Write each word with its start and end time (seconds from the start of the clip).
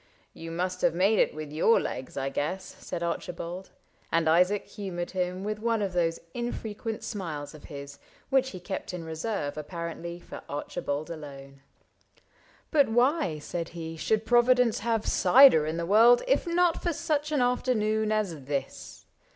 "You 0.33 0.49
must 0.49 0.81
have 0.81 0.95
made 0.95 1.19
it 1.19 1.35
with 1.35 1.51
your 1.53 1.79
legs, 1.79 2.17
I 2.17 2.29
guess," 2.29 2.75
Said 2.83 3.03
Archibald; 3.03 3.69
and 4.11 4.27
Isaac 4.27 4.65
humored 4.65 5.11
him 5.11 5.43
With 5.43 5.59
one 5.59 5.83
of 5.83 5.93
those 5.93 6.19
infrequent 6.33 7.03
smiles 7.03 7.53
of 7.53 7.65
his 7.65 7.99
Which 8.31 8.49
he 8.49 8.59
kept 8.59 8.95
in 8.95 9.03
reserve, 9.03 9.59
apparently. 9.59 10.19
For 10.19 10.41
Archibald 10.49 11.11
alone." 11.11 11.61
But 12.71 12.89
why," 12.89 13.37
said 13.37 13.69
he," 13.77 13.95
Should 13.95 14.25
Providence 14.25 14.79
have 14.79 15.05
cider 15.05 15.67
in 15.67 15.77
the 15.77 15.85
world 15.85 16.23
If 16.27 16.47
not 16.47 16.81
for 16.81 16.93
such 16.93 17.31
an 17.31 17.41
afternoon 17.43 18.11
as 18.11 18.45
this 18.45 19.05